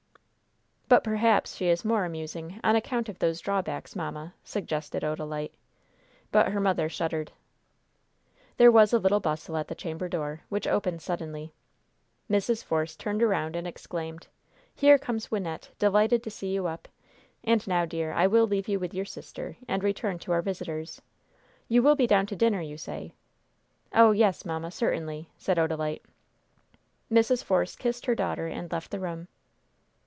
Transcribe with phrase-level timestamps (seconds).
[0.91, 5.53] "But perhaps she is more amusing on account of those drawbacks, mamma," suggested Odalite.
[6.33, 7.31] But her mother shuddered.
[8.57, 11.53] There was a little bustle at the chamber door, which opened suddenly.
[12.29, 12.61] Mrs.
[12.65, 14.27] Force turned around, and exclaimed:
[14.75, 16.89] "Here comes Wynnette, delighted to see you up!
[17.41, 21.01] And now, dear, I will leave you with your sister, and return to our visitors.
[21.69, 23.13] You will be down to dinner, you say?"
[23.93, 26.01] "Oh, yes, mamma certainly," said Odalite.
[27.09, 27.45] Mrs.
[27.45, 29.29] Force kissed her daughter, and left the room.